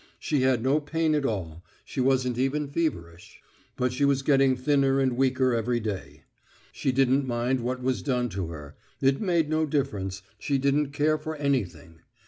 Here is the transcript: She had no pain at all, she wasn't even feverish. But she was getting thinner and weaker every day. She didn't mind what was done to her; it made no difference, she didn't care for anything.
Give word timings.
She 0.17 0.41
had 0.41 0.63
no 0.63 0.79
pain 0.81 1.13
at 1.13 1.27
all, 1.27 1.63
she 1.85 2.01
wasn't 2.01 2.39
even 2.39 2.67
feverish. 2.67 3.39
But 3.77 3.93
she 3.93 4.03
was 4.03 4.23
getting 4.23 4.55
thinner 4.55 4.99
and 4.99 5.15
weaker 5.15 5.53
every 5.53 5.79
day. 5.79 6.23
She 6.71 6.91
didn't 6.91 7.27
mind 7.27 7.59
what 7.59 7.83
was 7.83 8.01
done 8.01 8.27
to 8.29 8.47
her; 8.47 8.75
it 8.99 9.21
made 9.21 9.47
no 9.47 9.67
difference, 9.67 10.23
she 10.39 10.57
didn't 10.57 10.89
care 10.89 11.19
for 11.19 11.35
anything. 11.35 11.99